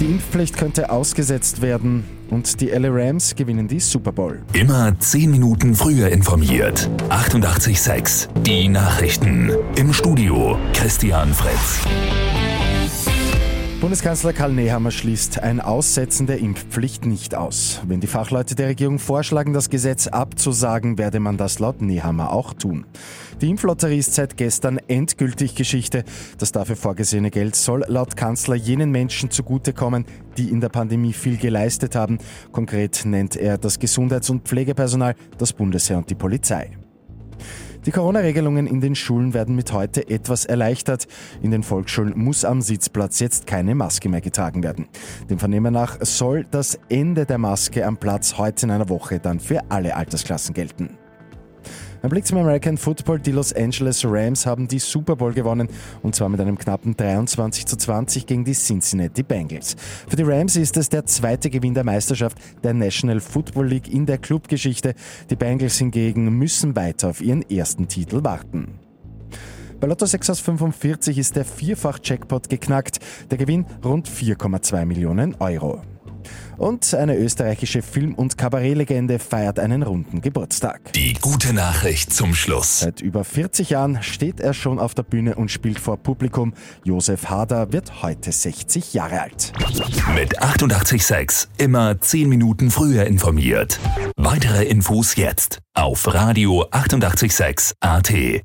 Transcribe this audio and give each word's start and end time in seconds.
Impfpflicht 0.00 0.56
könnte 0.56 0.90
ausgesetzt 0.90 1.62
werden 1.62 2.04
und 2.30 2.60
die 2.60 2.68
LA 2.68 2.88
Rams 2.90 3.34
gewinnen 3.34 3.68
die 3.68 3.80
Super 3.80 4.12
Bowl. 4.12 4.42
Immer 4.52 4.98
10 4.98 5.30
Minuten 5.30 5.74
früher 5.74 6.08
informiert. 6.08 6.90
88,6. 7.10 8.28
Die 8.42 8.68
Nachrichten. 8.68 9.50
Im 9.76 9.92
Studio 9.92 10.58
Christian 10.72 11.32
Fritz. 11.32 11.80
Bundeskanzler 13.84 14.32
Karl 14.32 14.54
Nehammer 14.54 14.90
schließt 14.90 15.42
ein 15.42 15.60
Aussetzen 15.60 16.26
der 16.26 16.38
Impfpflicht 16.38 17.04
nicht 17.04 17.34
aus. 17.34 17.82
Wenn 17.86 18.00
die 18.00 18.06
Fachleute 18.06 18.54
der 18.54 18.68
Regierung 18.68 18.98
vorschlagen, 18.98 19.52
das 19.52 19.68
Gesetz 19.68 20.06
abzusagen, 20.06 20.96
werde 20.96 21.20
man 21.20 21.36
das 21.36 21.58
laut 21.58 21.82
Nehammer 21.82 22.32
auch 22.32 22.54
tun. 22.54 22.86
Die 23.42 23.50
Impflotterie 23.50 23.98
ist 23.98 24.14
seit 24.14 24.38
gestern 24.38 24.78
endgültig 24.88 25.54
Geschichte. 25.54 26.04
Das 26.38 26.50
dafür 26.50 26.76
vorgesehene 26.76 27.30
Geld 27.30 27.56
soll 27.56 27.84
laut 27.86 28.16
Kanzler 28.16 28.54
jenen 28.54 28.90
Menschen 28.90 29.30
zugutekommen, 29.30 30.06
die 30.38 30.48
in 30.48 30.62
der 30.62 30.70
Pandemie 30.70 31.12
viel 31.12 31.36
geleistet 31.36 31.94
haben. 31.94 32.16
Konkret 32.52 33.04
nennt 33.04 33.36
er 33.36 33.58
das 33.58 33.78
Gesundheits- 33.78 34.30
und 34.30 34.48
Pflegepersonal, 34.48 35.14
das 35.36 35.52
Bundesheer 35.52 35.98
und 35.98 36.08
die 36.08 36.14
Polizei. 36.14 36.70
Die 37.86 37.90
Corona-Regelungen 37.90 38.66
in 38.66 38.80
den 38.80 38.94
Schulen 38.94 39.34
werden 39.34 39.54
mit 39.54 39.70
heute 39.72 40.08
etwas 40.08 40.46
erleichtert. 40.46 41.06
In 41.42 41.50
den 41.50 41.62
Volksschulen 41.62 42.16
muss 42.16 42.44
am 42.46 42.62
Sitzplatz 42.62 43.20
jetzt 43.20 43.46
keine 43.46 43.74
Maske 43.74 44.08
mehr 44.08 44.22
getragen 44.22 44.62
werden. 44.62 44.88
Dem 45.28 45.38
Vernehmen 45.38 45.74
nach 45.74 45.98
soll 46.00 46.46
das 46.50 46.78
Ende 46.88 47.26
der 47.26 47.36
Maske 47.36 47.84
am 47.84 47.98
Platz 47.98 48.38
heute 48.38 48.64
in 48.64 48.72
einer 48.72 48.88
Woche 48.88 49.20
dann 49.20 49.38
für 49.38 49.60
alle 49.68 49.96
Altersklassen 49.96 50.54
gelten. 50.54 50.96
Ein 52.04 52.10
Blick 52.10 52.26
zum 52.26 52.36
American 52.36 52.76
Football. 52.76 53.18
Die 53.18 53.32
Los 53.32 53.54
Angeles 53.54 54.04
Rams 54.04 54.44
haben 54.44 54.68
die 54.68 54.78
Super 54.78 55.16
Bowl 55.16 55.32
gewonnen 55.32 55.70
und 56.02 56.14
zwar 56.14 56.28
mit 56.28 56.38
einem 56.38 56.58
knappen 56.58 56.94
23 56.94 57.64
zu 57.64 57.78
20 57.78 58.26
gegen 58.26 58.44
die 58.44 58.52
Cincinnati 58.52 59.22
Bengals. 59.22 59.74
Für 60.06 60.16
die 60.16 60.22
Rams 60.22 60.54
ist 60.56 60.76
es 60.76 60.90
der 60.90 61.06
zweite 61.06 61.48
Gewinn 61.48 61.72
der 61.72 61.82
Meisterschaft 61.82 62.36
der 62.62 62.74
National 62.74 63.20
Football 63.20 63.68
League 63.68 63.90
in 63.90 64.04
der 64.04 64.18
Clubgeschichte. 64.18 64.92
Die 65.30 65.36
Bengals 65.36 65.78
hingegen 65.78 66.28
müssen 66.36 66.76
weiter 66.76 67.08
auf 67.08 67.22
ihren 67.22 67.40
ersten 67.48 67.88
Titel 67.88 68.22
warten. 68.22 68.78
Bei 69.80 69.86
Lotto 69.86 70.04
6 70.04 70.28
aus 70.28 70.40
45 70.40 71.16
ist 71.16 71.36
der 71.36 71.46
Vierfach-Jackpot 71.46 72.50
geknackt. 72.50 72.98
Der 73.30 73.38
Gewinn 73.38 73.64
rund 73.82 74.10
4,2 74.10 74.84
Millionen 74.84 75.36
Euro. 75.36 75.80
Und 76.56 76.94
eine 76.94 77.16
österreichische 77.16 77.82
Film- 77.82 78.14
und 78.14 78.38
Kabarettlegende 78.38 79.18
feiert 79.18 79.58
einen 79.58 79.82
runden 79.82 80.20
Geburtstag. 80.20 80.92
Die 80.92 81.14
gute 81.14 81.52
Nachricht 81.52 82.12
zum 82.12 82.34
Schluss. 82.34 82.80
Seit 82.80 83.00
über 83.00 83.24
40 83.24 83.70
Jahren 83.70 84.02
steht 84.02 84.40
er 84.40 84.54
schon 84.54 84.78
auf 84.78 84.94
der 84.94 85.02
Bühne 85.02 85.34
und 85.34 85.50
spielt 85.50 85.78
vor 85.78 85.96
Publikum. 85.96 86.54
Josef 86.84 87.28
Hader 87.28 87.72
wird 87.72 88.02
heute 88.02 88.32
60 88.32 88.94
Jahre 88.94 89.22
alt. 89.22 89.52
Mit 90.14 90.40
886 90.40 91.48
immer 91.58 92.00
10 92.00 92.28
Minuten 92.28 92.70
früher 92.70 93.06
informiert. 93.06 93.78
Weitere 94.16 94.64
Infos 94.64 95.16
jetzt 95.16 95.60
auf 95.74 96.12
Radio 96.12 96.66
886 96.70 97.74
AT. 97.80 98.44